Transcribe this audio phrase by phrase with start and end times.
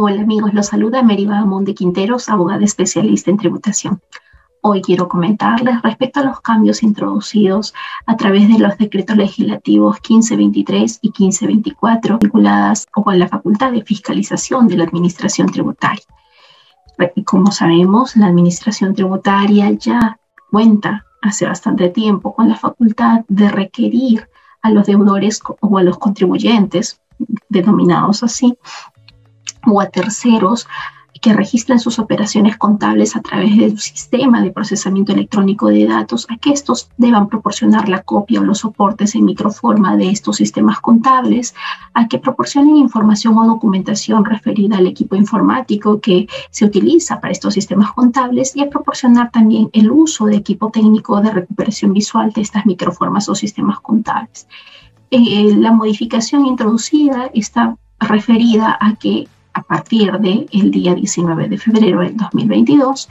[0.00, 4.00] Hola amigos, los saluda Meriva de Quinteros, abogada especialista en tributación.
[4.60, 7.74] Hoy quiero comentarles respecto a los cambios introducidos
[8.06, 14.68] a través de los decretos legislativos 1523 y 1524 vinculadas con la facultad de fiscalización
[14.68, 16.04] de la administración tributaria.
[17.24, 20.20] Como sabemos, la administración tributaria ya
[20.52, 24.28] cuenta hace bastante tiempo con la facultad de requerir
[24.62, 27.00] a los deudores o a los contribuyentes,
[27.48, 28.56] denominados así,
[29.68, 30.66] o a terceros
[31.20, 36.26] que registren sus operaciones contables a través de un sistema de procesamiento electrónico de datos,
[36.30, 40.80] a que estos deban proporcionar la copia o los soportes en microforma de estos sistemas
[40.80, 41.54] contables,
[41.94, 47.54] a que proporcionen información o documentación referida al equipo informático que se utiliza para estos
[47.54, 52.42] sistemas contables y a proporcionar también el uso de equipo técnico de recuperación visual de
[52.42, 54.46] estas microformas o sistemas contables.
[55.10, 62.00] Eh, la modificación introducida está referida a que a partir del día 19 de febrero
[62.00, 63.08] del 2022,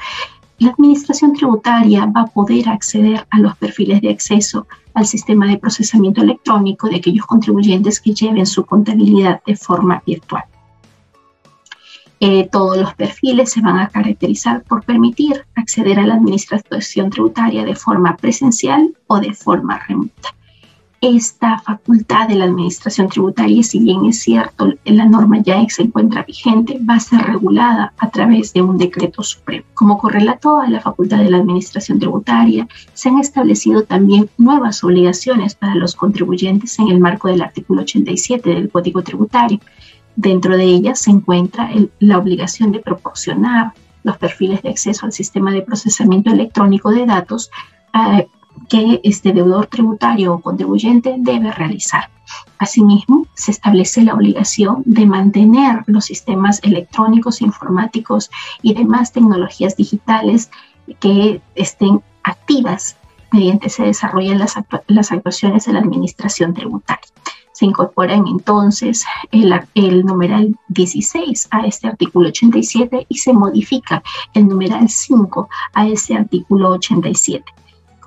[0.59, 5.59] la Administración Tributaria va a poder acceder a los perfiles de acceso al sistema de
[5.59, 10.45] procesamiento electrónico de aquellos contribuyentes que lleven su contabilidad de forma virtual.
[12.19, 17.63] Eh, todos los perfiles se van a caracterizar por permitir acceder a la Administración Tributaria
[17.63, 20.36] de forma presencial o de forma remota
[20.99, 26.23] esta facultad de la administración tributaria, si bien es cierto, la norma ya se encuentra
[26.23, 29.65] vigente, va a ser regulada a través de un decreto supremo.
[29.75, 35.53] Como correlato a la facultad de la administración tributaria, se han establecido también nuevas obligaciones
[35.53, 39.59] para los contribuyentes en el marco del artículo 87 del Código Tributario.
[40.15, 45.51] Dentro de ellas se encuentra la obligación de proporcionar los perfiles de acceso al sistema
[45.51, 47.51] de procesamiento electrónico de datos
[47.93, 48.27] eh,
[48.69, 52.09] que este deudor tributario o contribuyente debe realizar.
[52.59, 58.29] Asimismo, se establece la obligación de mantener los sistemas electrónicos, informáticos
[58.61, 60.49] y demás tecnologías digitales
[60.99, 62.97] que estén activas
[63.31, 67.11] mediante se desarrollan las, actuaciones de la administración tributaria.
[67.51, 74.03] Se incorporan entonces el, el, numeral 16 a este artículo 87 y se modifica
[74.33, 77.43] el numeral 5 a este artículo 87.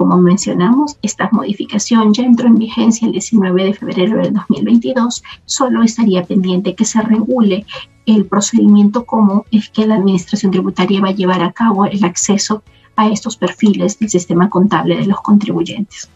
[0.00, 5.22] Como mencionamos, esta modificación ya entró en vigencia el 19 de febrero del 2022.
[5.44, 7.66] Solo estaría pendiente que se regule
[8.06, 12.62] el procedimiento como es que la Administración Tributaria va a llevar a cabo el acceso
[12.96, 16.08] a estos perfiles del sistema contable de los contribuyentes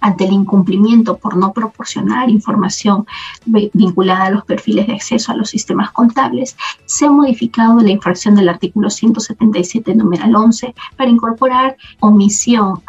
[0.00, 3.06] ante el incumplimiento por no proporcionar información
[3.44, 6.56] vinculada a los perfiles de acceso a los sistemas contables,
[6.86, 12.82] se ha modificado la infracción del artículo 177, numeral 11, para incorporar omisión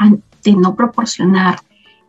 [0.44, 1.59] de no proporcionar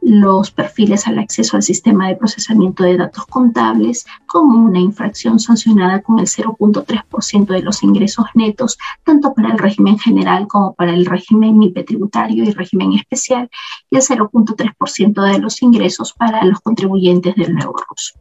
[0.03, 6.03] los perfiles al acceso al sistema de procesamiento de datos contables como una infracción sancionada
[6.03, 11.07] con el 0.3% de los ingresos netos, tanto para el régimen general como para el
[11.07, 13.49] régimen MIPE tributario y régimen especial,
[13.91, 18.15] y el 0.3% de los ingresos para los contribuyentes del nuevo RUS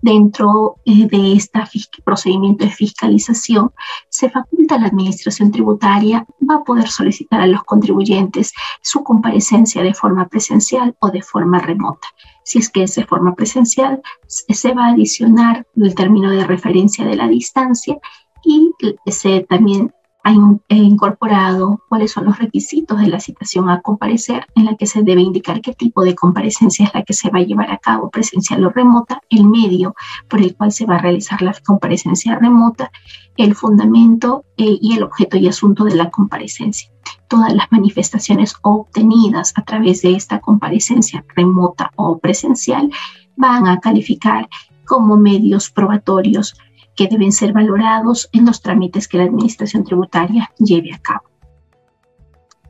[0.00, 1.60] dentro eh, de este
[2.04, 3.72] procedimiento de fiscalización,
[4.08, 9.82] se faculta a la Administración Tributaria, va a poder solicitar a los contribuyentes su comparecencia
[9.82, 12.08] de forma presencial o de forma remota.
[12.44, 17.04] Si es que es de forma presencial, se va a adicionar el término de referencia
[17.04, 17.98] de la distancia
[18.44, 18.70] y
[19.06, 19.92] se también
[20.24, 25.02] ha incorporado cuáles son los requisitos de la citación a comparecer, en la que se
[25.02, 28.10] debe indicar qué tipo de comparecencia es la que se va a llevar a cabo,
[28.10, 29.94] presencial o remota, el medio
[30.28, 32.90] por el cual se va a realizar la comparecencia remota,
[33.36, 36.90] el fundamento eh, y el objeto y asunto de la comparecencia.
[37.28, 42.90] Todas las manifestaciones obtenidas a través de esta comparecencia remota o presencial
[43.36, 44.48] van a calificar
[44.84, 46.54] como medios probatorios
[46.98, 51.30] que deben ser valorados en los trámites que la Administración Tributaria lleve a cabo.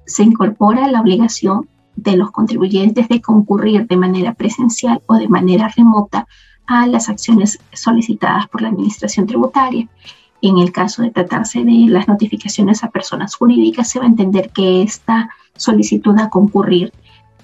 [0.05, 1.67] Se incorpora la obligación
[1.97, 6.27] de los contribuyentes de concurrir de manera presencial o de manera remota
[6.67, 9.89] a las acciones solicitadas por la Administración Tributaria.
[10.43, 14.51] En el caso de tratarse de las notificaciones a personas jurídicas, se va a entender
[14.51, 16.93] que esta solicitud a concurrir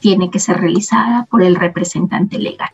[0.00, 2.72] tiene que ser realizada por el representante legal.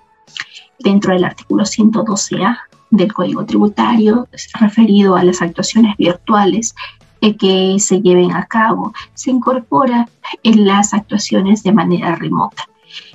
[0.81, 4.29] Dentro del artículo 112A del Código Tributario
[4.59, 6.75] referido a las actuaciones virtuales
[7.21, 10.09] que se lleven a cabo, se incorpora
[10.43, 12.69] en las actuaciones de manera remota.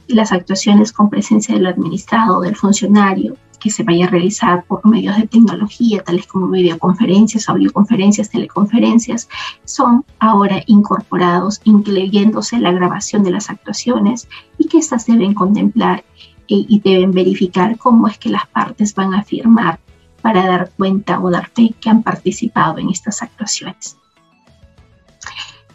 [0.07, 5.17] Las actuaciones con presencia del administrado del funcionario que se vaya a realizar por medios
[5.17, 9.27] de tecnología, tales como videoconferencias, audioconferencias, teleconferencias,
[9.63, 14.27] son ahora incorporados, incluyéndose la grabación de las actuaciones
[14.59, 16.03] y que éstas deben contemplar
[16.47, 19.79] y deben verificar cómo es que las partes van a firmar
[20.21, 23.97] para dar cuenta o dar fe que han participado en estas actuaciones.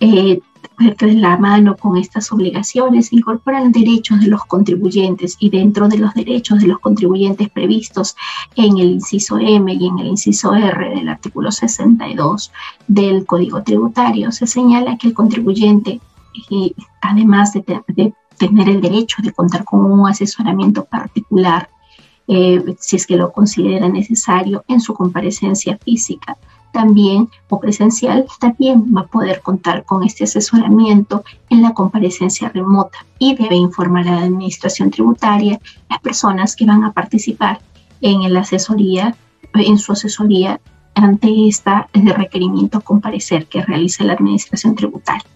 [0.00, 0.40] Eh,
[0.81, 6.14] de la mano con estas obligaciones, incorporan derechos de los contribuyentes y dentro de los
[6.14, 8.17] derechos de los contribuyentes previstos
[8.56, 12.50] en el inciso M y en el inciso R del artículo 62
[12.88, 16.00] del Código Tributario, se señala que el contribuyente,
[17.02, 21.69] además de, tener el derecho de contar con un asesoramiento particular,
[22.26, 26.38] eh, si es que lo considera necesario en su comparecencia física,
[26.72, 33.04] también o presencial, también va a poder contar con este asesoramiento en la comparecencia remota
[33.19, 35.60] y debe informar a la administración tributaria
[35.90, 37.60] las personas que van a participar
[38.00, 39.16] en la asesoría,
[39.52, 40.60] en su asesoría
[40.94, 45.28] ante este requerimiento comparecer que realiza la administración tributaria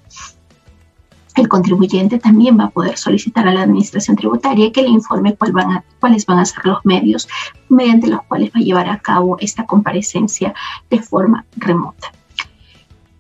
[1.37, 6.27] el contribuyente también va a poder solicitar a la administración tributaria que le informe cuáles
[6.27, 7.29] van a ser los medios
[7.69, 10.55] mediante los cuales va a llevar a cabo esta comparecencia
[10.91, 12.13] de forma remota.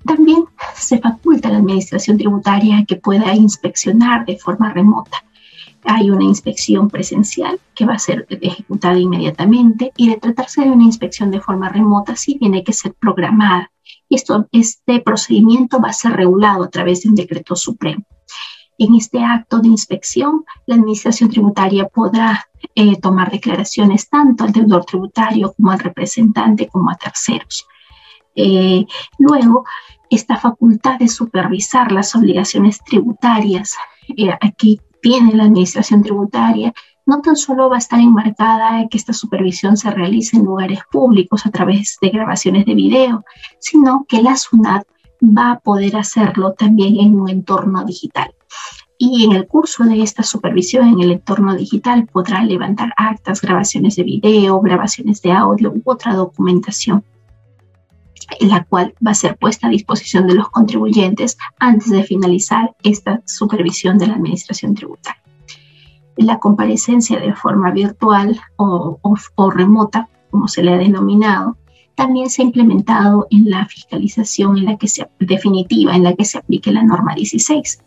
[0.05, 0.45] También
[0.75, 5.25] se faculta a la administración tributaria que pueda inspeccionar de forma remota.
[5.85, 10.85] Hay una inspección presencial que va a ser ejecutada inmediatamente y de tratarse de una
[10.85, 13.71] inspección de forma remota sí tiene que ser programada
[14.11, 18.05] esto, este procedimiento va a ser regulado a través de un decreto supremo.
[18.77, 24.85] En este acto de inspección, la Administración Tributaria podrá eh, tomar declaraciones tanto al deudor
[24.85, 27.67] tributario como al representante como a terceros.
[28.35, 28.85] Eh,
[29.19, 29.65] luego,
[30.11, 33.77] esta facultad de supervisar las obligaciones tributarias,
[34.17, 36.73] eh, aquí tiene la Administración Tributaria
[37.07, 40.81] no tan solo va a estar enmarcada en que esta supervisión se realice en lugares
[40.91, 43.25] públicos a través de grabaciones de video,
[43.59, 44.87] sino que la SUNAT
[45.23, 48.35] va a poder hacerlo también en un entorno digital.
[48.97, 53.97] Y en el curso de esta supervisión en el entorno digital podrá levantar actas, grabaciones
[53.97, 57.05] de video, grabaciones de audio u otra documentación,
[58.41, 63.21] la cual va a ser puesta a disposición de los contribuyentes antes de finalizar esta
[63.27, 65.24] supervisión de la Administración Tributaria
[66.17, 68.99] la comparecencia de forma virtual o,
[69.51, 71.57] remota, como se le ha denominado,
[71.95, 76.25] también se ha implementado en la fiscalización en la que se, definitiva en la que
[76.25, 77.83] se aplique la norma 16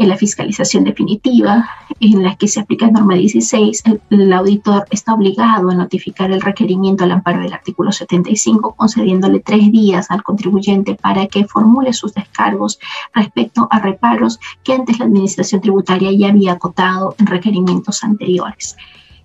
[0.00, 1.68] en la fiscalización definitiva
[2.00, 6.40] en la que se aplica la norma 16, el, auditor está obligado a notificar el
[6.40, 12.14] requerimiento al amparo del artículo 75, concediéndole tres días al contribuyente para que formule sus
[12.14, 12.78] descargos
[13.12, 18.76] respecto a reparos que antes la Administración Tributaria ya había acotado en requerimientos anteriores.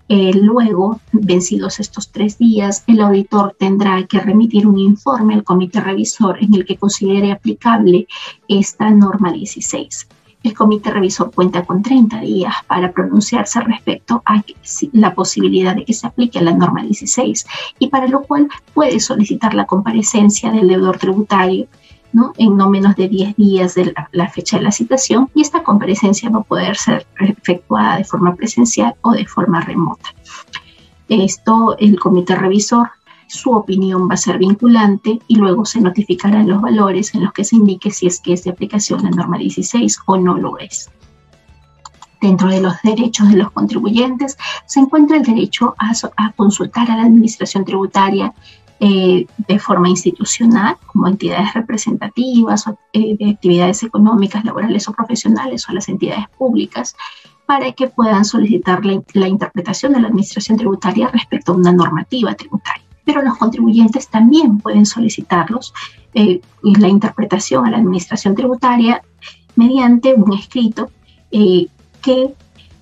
[0.09, 5.79] Eh, luego, vencidos estos tres días, el auditor tendrá que remitir un informe al comité
[5.79, 8.07] revisor en el que considere aplicable
[8.49, 10.09] esta norma 16
[10.45, 14.43] el comité revisor cuenta con 30 días para pronunciarse respecto a
[14.93, 17.45] la posibilidad de que se aplique la norma 16
[17.79, 21.67] y para lo cual puede solicitar la comparecencia del deudor tributario
[22.13, 22.33] ¿no?
[22.37, 26.29] en no menos de 10 días de la, fecha de la citación y esta comparecencia
[26.29, 30.13] va a poder ser efectuada de forma presencial o de forma remota.
[31.09, 32.89] Esto el comité revisor
[33.27, 37.43] su opinión va a ser vinculante y luego se notificarán los valores en los que
[37.43, 40.89] se indique si es que es de aplicación la norma 16 o no lo es.
[42.21, 47.03] Dentro de los derechos de los contribuyentes se encuentra el derecho a, consultar a la
[47.03, 48.33] administración tributaria
[48.79, 55.73] eh, de forma institucional, como entidades representativas, eh, de actividades económicas, laborales o profesionales o
[55.73, 56.95] las entidades públicas,
[57.45, 62.84] para que puedan solicitar la interpretación de la administración tributaria respecto a una normativa tributaria
[63.05, 65.73] pero los contribuyentes también pueden solicitarlos
[66.13, 69.01] eh, la interpretación a la administración tributaria
[69.55, 70.89] mediante un escrito
[71.31, 71.67] eh,
[72.01, 72.33] que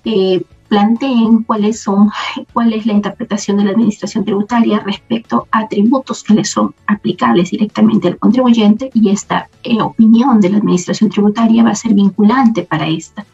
[0.06, 2.10] eh, planteen cuáles son,
[2.54, 7.52] cuál es la interpretación de la administración tributaria respecto a tributos que le son aplicables
[7.52, 9.50] directamente al contribuyente y esta
[9.84, 13.26] opinión de la administración tributaria va a ser vinculante para esta.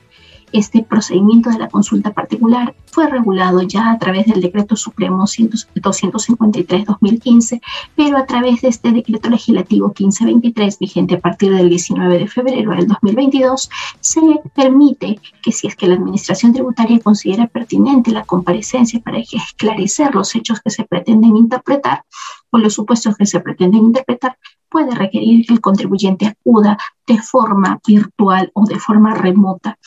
[0.51, 7.61] Este procedimiento de la consulta particular fue regulado ya a través del Decreto Supremo 253-2015,
[7.95, 12.71] pero a través de este Decreto Legislativo 1523, vigente a partir del 19 de febrero
[12.71, 14.21] del 2022, se
[14.55, 20.33] permite que si es que la Administración Tributaria considera pertinente la comparecencia para esclarecer los
[20.35, 22.03] hechos que se pretenden interpretar
[22.49, 24.35] o los supuestos que se pretenden interpretar,
[24.69, 29.77] puede requerir que el contribuyente acuda de forma virtual o de forma remota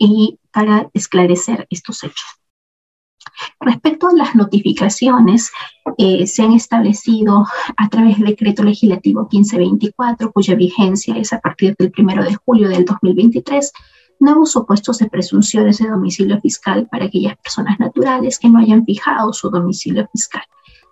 [0.00, 2.26] y para esclarecer estos hechos.
[3.60, 5.52] Respecto a las notificaciones,
[5.98, 7.44] eh, se han establecido
[7.76, 12.68] a través del decreto legislativo 1524, cuya vigencia es a partir del 1 de julio
[12.70, 13.72] del 2023,
[14.20, 19.32] nuevos supuestos de presunciones de domicilio fiscal para aquellas personas naturales que no hayan fijado
[19.34, 20.42] su domicilio fiscal.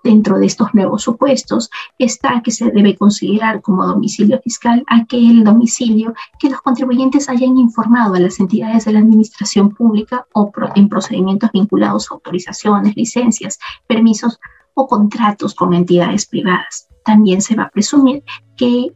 [0.05, 6.14] Dentro de estos nuevos supuestos está que se debe considerar como domicilio fiscal aquel domicilio
[6.38, 11.50] que los contribuyentes hayan informado a las entidades de la administración pública o en procedimientos
[11.52, 14.38] vinculados a autorizaciones, licencias, permisos
[14.75, 16.88] o contratos con entidades privadas.
[17.05, 18.23] También se va a presumir
[18.57, 18.93] que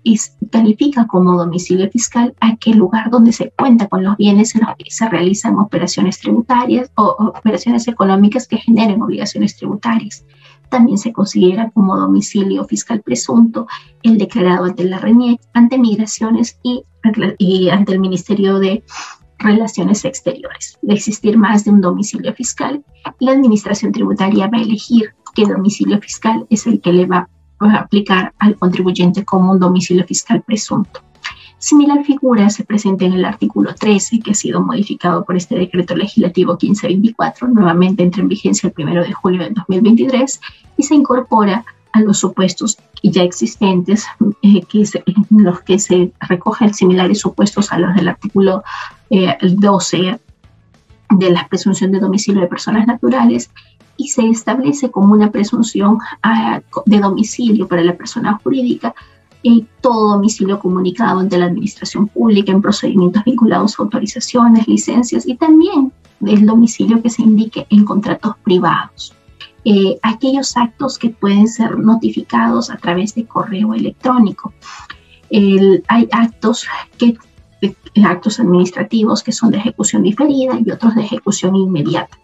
[0.51, 4.91] califica como domicilio fiscal aquel lugar donde se cuenta con los bienes en los que
[4.91, 10.25] se realizan operaciones tributarias o operaciones económicas que generen obligaciones tributarias.
[10.73, 13.67] También se considera como domicilio fiscal presunto
[14.03, 16.83] el declarado ante la RENIEC, ante migraciones y,
[17.37, 18.83] y ante el Ministerio de
[19.39, 20.79] Relaciones Exteriores.
[20.81, 22.83] De existir más de un domicilio fiscal,
[23.21, 27.29] la Administración Tributaria va a elegir qué domicilio fiscal es el que le va
[27.61, 31.03] aplicar al contribuyente como un domicilio fiscal presunto.
[31.63, 35.95] Similar figura se presenta en el artículo 13, que ha sido modificado por este decreto
[35.95, 40.41] legislativo 1524, nuevamente entra en vigencia el 1 de julio de 2023
[40.77, 44.07] y se incorpora a los supuestos ya existentes,
[44.43, 48.65] eh, en los que se recogen similares supuestos a los del artículo
[49.09, 50.19] 12 eh,
[51.11, 53.53] de la presunción de domicilio de personas naturales
[53.97, 58.97] y se establece como una presunción ah, de domicilio para la persona jurídica
[59.81, 65.93] todo domicilio comunicado ante la administración pública en procedimientos vinculados a autorizaciones, licencias y también
[66.25, 69.15] el domicilio que se indique en contratos privados.
[69.65, 74.53] Eh, aquellos actos que pueden ser notificados a través de correo electrónico.
[75.31, 76.67] hay actos
[76.99, 77.17] que
[78.05, 82.19] actos administrativos que son de ejecución diferida y otros de ejecución inmediata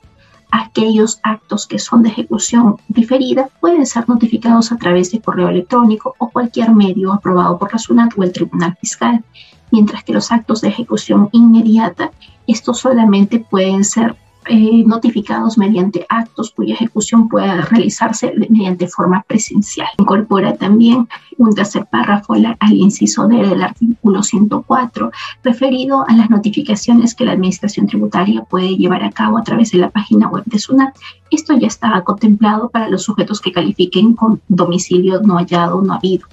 [0.50, 6.14] aquellos actos que son de ejecución diferida pueden ser notificados a través de correo electrónico
[6.19, 9.25] o cualquier medio aprobado por la SUNAT o el Tribunal Fiscal,
[9.71, 12.12] mientras que los actos de ejecución inmediata,
[12.47, 19.88] estos solamente pueden ser eh, notificados mediante actos cuya ejecución pueda realizarse mediante forma presencial.
[19.99, 25.11] Incorpora también un tercer párrafo al inciso D del artículo 104,
[25.45, 29.78] referido a las notificaciones que la Administración Tributaria puede llevar a cabo a través de
[29.78, 30.97] la página web de SUNAT.
[31.30, 36.26] Esto ya está contemplado para los sujetos que califiquen con domicilio no hallado no habido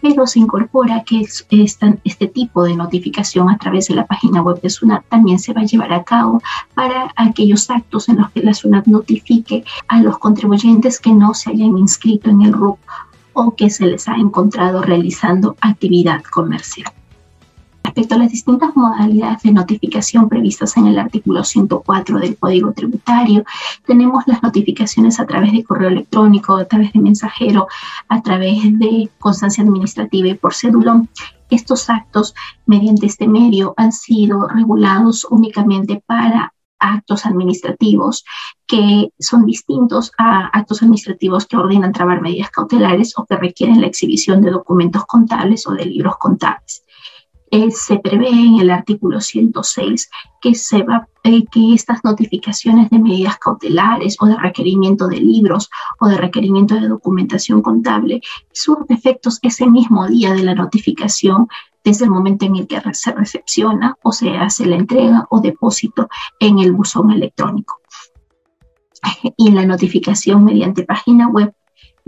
[0.00, 4.70] pero se incorpora que este tipo de notificación a través de la página web de
[4.70, 6.40] SUNAT también se va a llevar a cabo
[6.74, 11.50] para aquellos actos en los que la SUNAT notifique a los contribuyentes que no se
[11.50, 12.78] hayan inscrito en el RUP
[13.32, 16.92] o que se les ha encontrado realizando actividad comercial.
[17.98, 23.42] Respecto a las distintas modalidades de notificación previstas en el artículo 104 del Código Tributario,
[23.88, 27.66] tenemos las notificaciones a través de correo electrónico, a través de mensajero,
[28.08, 31.08] a través de constancia administrativa y por cédulón.
[31.50, 32.36] Estos actos,
[32.66, 38.24] mediante este medio, han sido regulados únicamente para actos administrativos
[38.64, 43.88] que son distintos a actos administrativos que ordenan trabar medidas cautelares o que requieren la
[43.88, 46.84] exhibición de documentos contables o de libros contables.
[47.50, 52.98] Eh, se prevé en el artículo 106 que, se va, eh, que estas notificaciones de
[52.98, 58.20] medidas cautelares o de requerimiento de libros o de requerimiento de documentación contable
[58.52, 61.48] surten efectos ese mismo día de la notificación
[61.82, 66.08] desde el momento en el que se recepciona o se hace la entrega o depósito
[66.38, 67.80] en el buzón electrónico.
[69.36, 71.54] Y la notificación mediante página web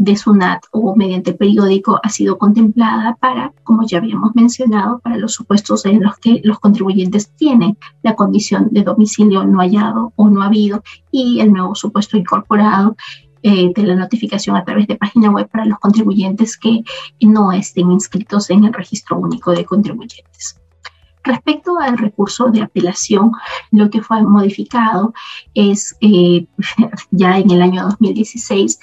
[0.00, 5.35] de SUNAT o mediante periódico ha sido contemplada para, como ya habíamos mencionado, para los
[5.35, 10.42] supuestos en los que los contribuyentes tienen la condición de domicilio no hallado o no
[10.42, 12.97] habido y el nuevo supuesto incorporado
[13.42, 16.83] eh, de la notificación a través de página web para los contribuyentes que
[17.21, 20.59] no estén inscritos en el registro único de contribuyentes.
[21.23, 23.33] Respecto al recurso de apelación,
[23.71, 25.12] lo que fue modificado
[25.52, 26.47] es eh,
[27.11, 28.80] ya en el año 2016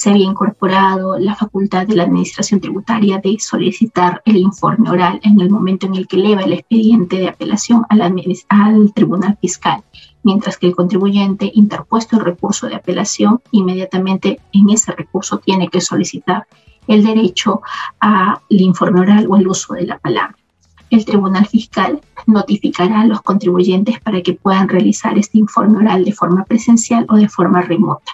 [0.00, 5.38] se había incorporado la facultad de la Administración Tributaria de solicitar el informe oral en
[5.38, 8.00] el momento en el que eleva el expediente de apelación al,
[8.48, 9.82] al Tribunal Fiscal,
[10.22, 15.82] mientras que el contribuyente interpuesto el recurso de apelación, inmediatamente en ese recurso tiene que
[15.82, 16.46] solicitar
[16.86, 17.60] el derecho
[17.98, 20.34] al informe oral o el uso de la palabra.
[20.88, 26.12] El Tribunal Fiscal notificará a los contribuyentes para que puedan realizar este informe oral de
[26.14, 28.12] forma presencial o de forma remota.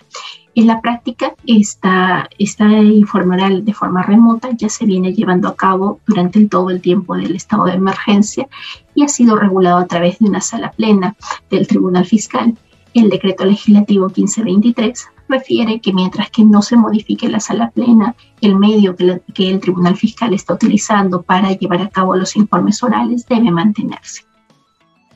[0.57, 6.01] En la práctica, esta, esta informal de forma remota ya se viene llevando a cabo
[6.07, 8.49] durante todo el tiempo del estado de emergencia
[8.95, 11.15] y ha sido regulado a través de una sala plena
[11.51, 12.57] del Tribunal Fiscal.
[12.95, 18.57] El decreto legislativo 1523 refiere que mientras que no se modifique la sala plena, el
[18.57, 23.27] medio que, que el Tribunal Fiscal está utilizando para llevar a cabo los informes orales
[23.27, 24.23] debe mantenerse.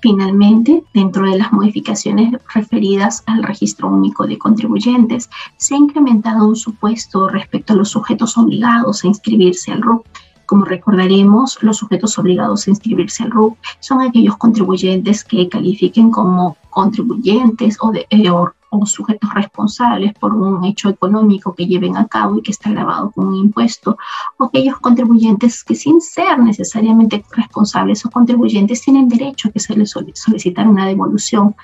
[0.00, 5.28] Finalmente, dentro de las modificaciones referidas al registro único de contribuyentes,
[5.58, 10.06] se ha incrementado un supuesto respecto a los sujetos obligados a inscribirse al RUC.
[10.46, 16.56] Como recordaremos, los sujetos obligados a inscribirse al RUC son aquellos contribuyentes que califiquen como
[16.70, 18.30] contribuyentes o, de, eh,
[18.84, 23.28] sujetos responsables por un hecho económico que lleven a cabo y que está grabado con
[23.28, 23.98] un impuesto,
[24.38, 29.76] o aquellos contribuyentes que sin ser necesariamente responsables o contribuyentes tienen derecho a que se
[29.76, 31.54] les solicitar una devolución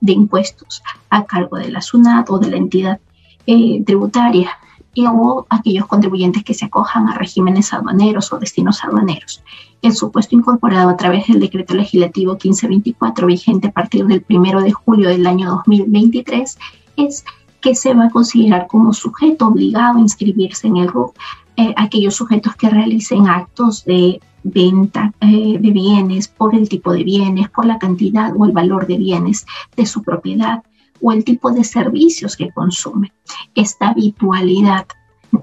[0.00, 3.00] de impuestos a cargo de la SUNAT o de la entidad
[3.46, 4.50] eh, tributaria
[4.94, 9.42] y o aquellos contribuyentes que se acojan a regímenes aduaneros o destinos aduaneros.
[9.82, 14.72] El supuesto incorporado a través del decreto legislativo 1524 vigente a partir del 1 de
[14.72, 16.58] julio del año 2023
[16.96, 17.24] es
[17.60, 21.14] que se va a considerar como sujeto obligado a inscribirse en el RUC
[21.56, 27.04] eh, aquellos sujetos que realicen actos de venta eh, de bienes por el tipo de
[27.04, 29.46] bienes, por la cantidad o el valor de bienes
[29.76, 30.62] de su propiedad
[31.00, 33.12] o el tipo de servicios que consume.
[33.54, 34.86] Esta habitualidad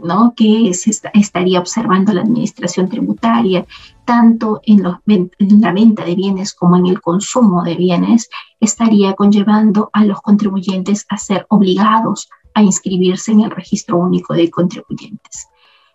[0.04, 0.34] ¿no?
[0.36, 3.66] que se estaría observando la administración tributaria,
[4.06, 8.30] tanto en, en, la venta de bienes como en el consumo de bienes,
[8.60, 14.50] estaría conllevando a los contribuyentes a ser obligados a inscribirse en el registro único de
[14.50, 15.48] contribuyentes.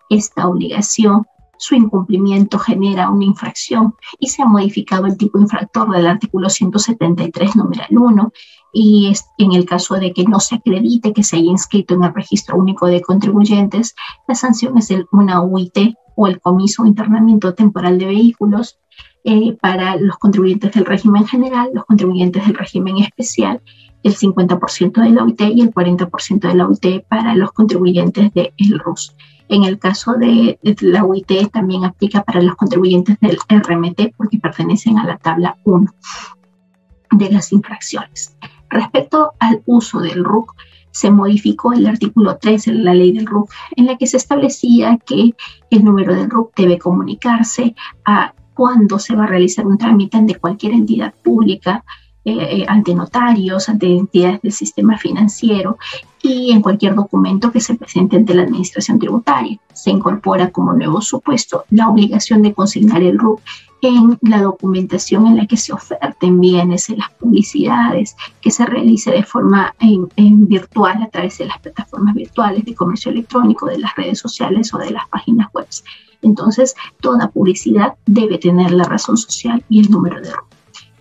[0.09, 1.27] Esta obligación
[1.59, 7.57] su incumplimiento genera una infracción y se ha modificado el tipo infractor del artículo 173,
[7.57, 8.33] numeral 1,
[8.79, 12.13] y en el caso de que no se acredite que se haya inscrito en el
[12.13, 13.95] registro único de contribuyentes,
[14.29, 18.79] la sanción es el, una UIT o el comiso o internamiento temporal de vehículos
[19.25, 23.63] eh, para los contribuyentes del régimen general, los contribuyentes del régimen especial,
[24.03, 28.79] el 50% de la UIT y el 40% de la UIT para los contribuyentes del
[28.79, 29.17] RUS.
[29.49, 34.99] En el caso de, la UIT también aplica para los contribuyentes del RMT porque pertenecen
[34.99, 35.95] a la tabla 1
[37.13, 38.37] de las infracciones.
[38.71, 40.55] Respecto al uso del RUC,
[40.91, 44.99] se modificó el artículo 3 de la ley del RUC, en la que se establecía
[45.05, 45.35] que
[45.71, 50.37] el número del RUC debe comunicarse a cuando se va a realizar un trámite de
[50.37, 51.85] cualquier entidad pública
[52.29, 55.79] eh, ante notarios, ante entidades del sistema financiero
[56.21, 59.61] y en cualquier documento que se presente ante la administración tributaria.
[59.73, 63.41] Se incorpora como nuevo supuesto la obligación de consignar el RUC
[63.81, 69.13] en la documentación en la que se oferten bienes, en las publicidades, que se realice
[69.13, 73.95] de forma en, virtual a través de las plataformas virtuales de comercio electrónico, de las
[73.95, 75.69] redes sociales o de las páginas web.
[76.23, 80.57] Entonces, toda publicidad debe tener la razón social y el número de RUC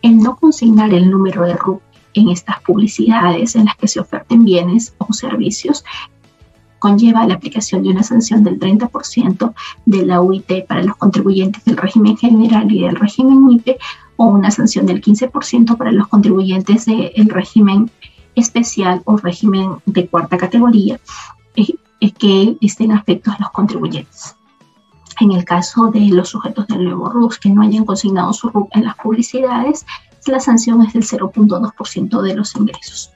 [0.05, 1.81] el no consignar el número de RUC
[2.13, 5.83] en estas publicidades en las que se oferten bienes o servicios
[6.77, 9.55] conlleva la aplicación de una sanción del 30%
[9.87, 13.79] de la UIT para los contribuyentes del régimen general y del régimen MIPE
[14.17, 17.89] o una sanción del 15% para los contribuyentes del régimen
[18.35, 20.99] especial o régimen de cuarta categoría
[22.19, 24.35] que estén afectos a los contribuyentes.
[25.19, 28.75] En el caso de los sujetos del nuevo RUC que no hayan consignado su RUC
[28.75, 29.85] en las publicidades,
[30.27, 33.11] la sanción es del 0.2% de los ingresos.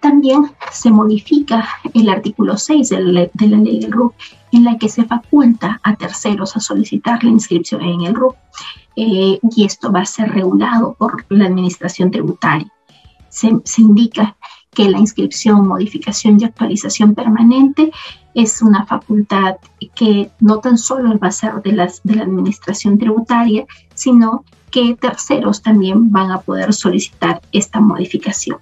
[0.00, 4.14] También se modifica el artículo 6 de la, ley del RUC,
[4.52, 8.36] en la que se faculta a terceros a solicitar la inscripción en el RUC,
[8.96, 12.72] eh, y esto va a ser regulado por la administración tributaria.
[13.28, 14.36] Se, se indica
[14.70, 17.90] que la inscripción, modificación y actualización permanente
[18.38, 19.56] es una facultad
[19.96, 24.94] que no tan solo va a ser de, las, de la administración tributaria, sino que
[24.94, 28.58] terceros también van a poder solicitar esta modificación.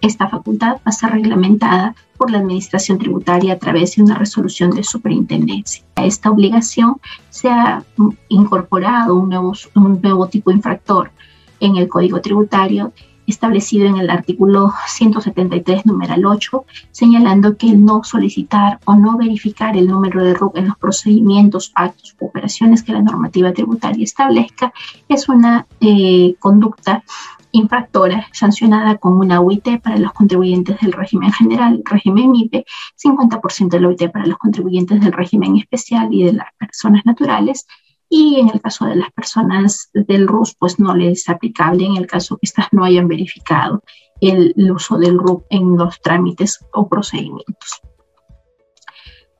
[0.00, 4.70] Esta facultad va a ser reglamentada por la Administración Tributaria a través de una resolución
[4.70, 5.84] de superintendencia.
[5.96, 6.96] A esta obligación
[7.28, 7.84] se ha
[8.28, 11.10] incorporado un nuevo, un nuevo tipo infractor
[11.60, 12.94] en el Código Tributario
[13.30, 19.88] establecido en el artículo 173, numeral 8, señalando que no solicitar o no verificar el
[19.88, 24.72] número de RUC en los procedimientos, actos u operaciones que la normativa tributaria establezca
[25.08, 27.02] es una eh, conducta
[27.52, 32.64] infractora sancionada con una UIT para los contribuyentes del régimen general, régimen MIPE,
[33.02, 37.66] 50% de la UIT para los contribuyentes del régimen especial y de las personas naturales,
[38.12, 41.96] y en el caso de las personas del RUS, pues no les es aplicable en
[41.96, 43.82] el caso que estas no hayan verificado
[44.20, 47.80] el, uso del RUP en los trámites o procedimientos.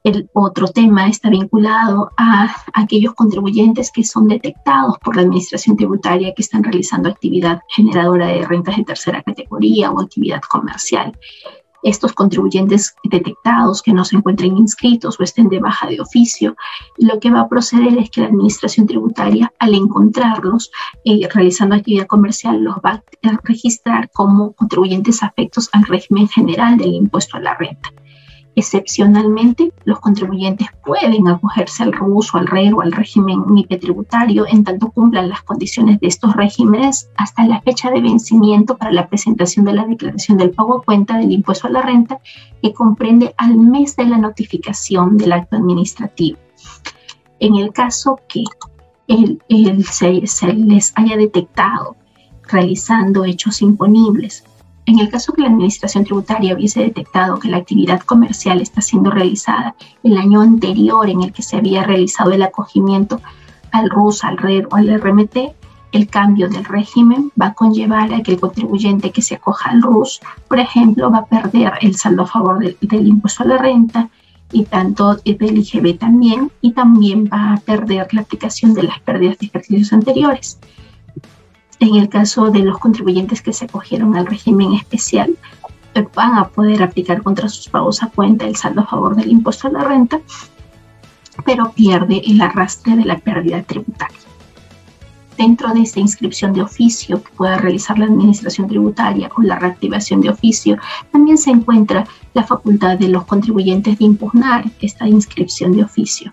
[0.02, 6.32] El otro tema está vinculado a aquellos contribuyentes que son detectados por la Administración Tributaria
[6.32, 11.12] que están realizando actividad generadora de rentas de tercera categoría o actividad comercial
[11.82, 16.56] estos contribuyentes detectados que no se encuentren inscritos o estén de baja de oficio,
[16.98, 20.70] lo que va a proceder es que la Administración Tributaria, al encontrarlos
[21.04, 26.94] eh, realizando actividad comercial, los va a registrar como contribuyentes afectos al régimen general del
[26.94, 27.90] impuesto a la renta.
[28.56, 34.44] Excepcionalmente, los contribuyentes pueden acogerse al RUS o al RER o al régimen MIPE tributario
[34.46, 39.08] en tanto cumplan las condiciones de estos regímenes hasta la fecha de vencimiento para la
[39.08, 42.18] presentación de la declaración del pago a cuenta del impuesto a la renta
[42.60, 46.38] que comprende al mes de la notificación del acto administrativo.
[47.38, 48.44] En el caso que
[49.86, 51.96] se les haya detectado
[52.42, 54.44] realizando hechos imponibles
[54.90, 59.10] en el caso que la Administración Tributaria hubiese detectado que la actividad comercial está siendo
[59.10, 63.20] realizada el año anterior en el que se había realizado el acogimiento
[63.70, 65.36] al RUS, al RER o al RMT,
[65.92, 69.80] el cambio del régimen va a conllevar a que el contribuyente que se acoja al
[69.80, 73.58] RUS, por ejemplo, va a perder el saldo a favor del, del impuesto a la
[73.58, 74.08] renta
[74.50, 79.38] y tanto del IGB también, y también va a perder la aplicación de las pérdidas
[79.38, 80.58] de ejercicios anteriores.
[81.80, 85.34] En el caso de los contribuyentes que se acogieron al régimen especial,
[85.94, 89.30] eh, van a poder aplicar contra sus pagos a cuenta el saldo a favor del
[89.30, 90.20] impuesto a la renta,
[91.42, 94.18] pero pierde el arrastre de la pérdida tributaria.
[95.38, 100.20] Dentro de esta inscripción de oficio que pueda realizar la Administración Tributaria o la reactivación
[100.20, 100.76] de oficio,
[101.10, 106.30] también se encuentra la facultad de los contribuyentes de impugnar esta inscripción de oficio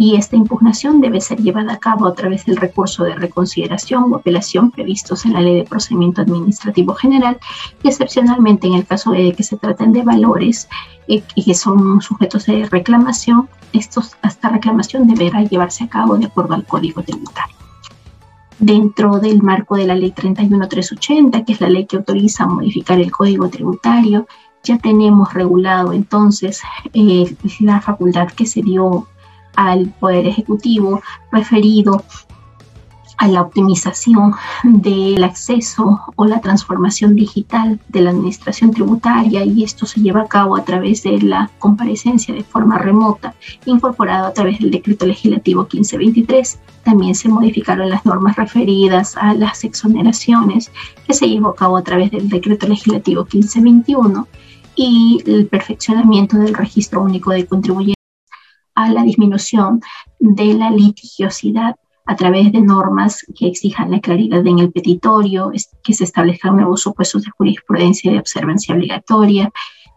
[0.00, 4.16] y esta impugnación debe ser llevada a cabo a través del recurso de reconsideración o
[4.16, 7.38] apelación previstos en la Ley de Procedimiento Administrativo General
[7.82, 10.70] y excepcionalmente en el caso de que se traten de valores
[11.06, 16.54] eh, que son sujetos de reclamación, estos, esta reclamación deberá llevarse a cabo de acuerdo
[16.54, 17.56] al Código Tributario.
[18.58, 23.12] Dentro del marco de la Ley 31380, que es la ley que autoriza modificar el
[23.12, 24.26] Código Tributario,
[24.64, 26.62] ya tenemos regulado entonces
[26.94, 29.06] eh, la facultad que se dio
[29.56, 32.04] al Poder Ejecutivo referido
[33.20, 34.32] a la optimización
[34.64, 40.26] del acceso o la transformación digital de la administración tributaria y esto se lleva a
[40.26, 43.34] cabo a través de la comparecencia de forma remota
[43.66, 46.60] incorporado a través del decreto legislativo 1523.
[46.82, 50.72] También se modificaron las normas referidas a las exoneraciones
[51.06, 54.26] que se llevó a cabo a través del decreto legislativo 1521
[54.76, 57.99] y el perfeccionamiento del registro único de contribuyentes
[58.84, 59.80] a la disminución
[60.18, 65.92] de la litigiosidad a través de normas que exijan la claridad en el petitorio, que
[65.92, 69.52] se establezcan nuevos supuestos de jurisprudencia de observancia obligatoria,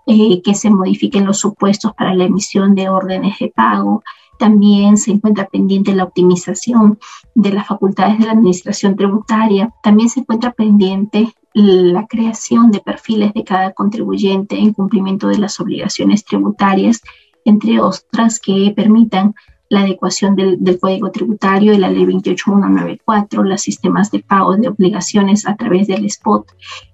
[0.05, 4.03] eh, que se modifiquen los supuestos para la emisión de órdenes de pago.
[4.37, 6.99] También se encuentra pendiente la optimización
[7.33, 9.73] de las facultades de la administración tributaria.
[9.81, 15.59] También se encuentra pendiente la creación de perfiles de cada contribuyente en cumplimiento de las
[15.59, 17.01] obligaciones tributarias
[17.45, 19.36] entre otras que permitan
[19.69, 25.47] la adecuación del, Código Tributario de la Ley 28194, los sistemas de pago de obligaciones
[25.47, 26.51] a través del SPOT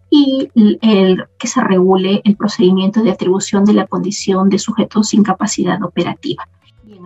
[0.10, 5.24] y el, que se regule el procedimiento de atribución de la condición de sujetos sin
[5.24, 6.48] capacidad operativa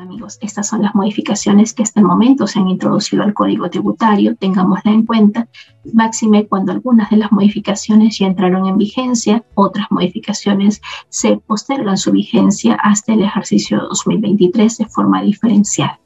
[0.03, 4.35] amigos, estas son las modificaciones que hasta el momento se han introducido al código tributario,
[4.35, 5.47] tengámosla en cuenta,
[5.93, 12.11] máxime cuando algunas de las modificaciones ya entraron en vigencia, otras modificaciones se postergan su
[12.11, 15.97] vigencia hasta el ejercicio 2023 de forma diferencial.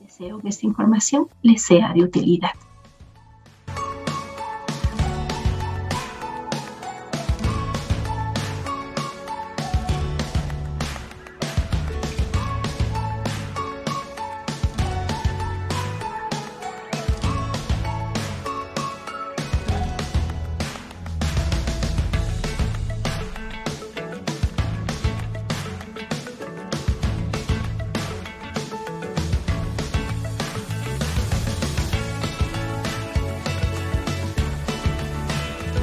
[0.00, 2.52] Deseo que esta información les sea de utilidad.